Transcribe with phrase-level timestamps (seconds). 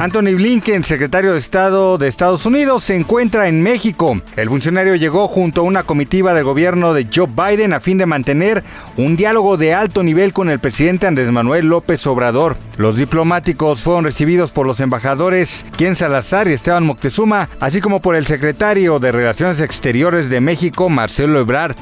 [0.00, 4.18] Anthony Blinken, secretario de Estado de Estados Unidos, se encuentra en México.
[4.34, 8.06] El funcionario llegó junto a una comitiva del gobierno de Joe Biden a fin de
[8.06, 8.64] mantener
[8.96, 12.56] un diálogo de alto nivel con el presidente Andrés Manuel López Obrador.
[12.78, 18.16] Los diplomáticos fueron recibidos por los embajadores Ken Salazar y Esteban Moctezuma, así como por
[18.16, 21.76] el secretario de Relaciones Exteriores de México, Marcelo Ebrard.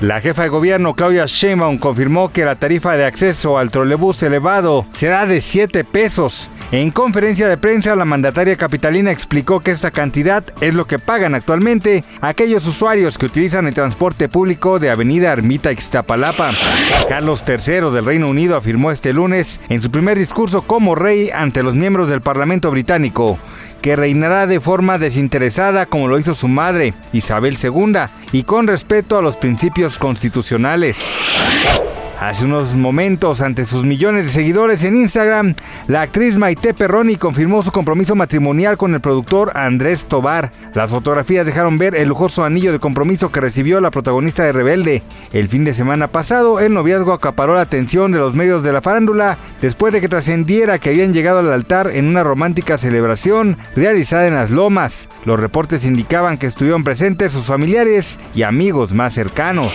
[0.00, 4.84] La jefa de gobierno Claudia Sheinbaum confirmó que la tarifa de acceso al trolebús elevado
[4.92, 6.50] será de 7 pesos.
[6.72, 11.36] En conferencia de prensa, la mandataria capitalina explicó que esta cantidad es lo que pagan
[11.36, 16.50] actualmente aquellos usuarios que utilizan el transporte público de Avenida Ermita Ixtapalapa.
[17.08, 21.62] Carlos III del Reino Unido afirmó este lunes en su primer discurso como rey ante
[21.62, 23.38] los miembros del Parlamento británico
[23.84, 27.98] que reinará de forma desinteresada como lo hizo su madre, Isabel II,
[28.32, 30.96] y con respeto a los principios constitucionales.
[32.24, 35.54] Hace unos momentos, ante sus millones de seguidores en Instagram,
[35.88, 40.50] la actriz Maite Perroni confirmó su compromiso matrimonial con el productor Andrés Tobar.
[40.72, 45.02] Las fotografías dejaron ver el lujoso anillo de compromiso que recibió la protagonista de Rebelde.
[45.34, 48.80] El fin de semana pasado, el noviazgo acaparó la atención de los medios de la
[48.80, 54.26] farándula después de que trascendiera que habían llegado al altar en una romántica celebración realizada
[54.26, 55.10] en las lomas.
[55.26, 59.74] Los reportes indicaban que estuvieron presentes sus familiares y amigos más cercanos.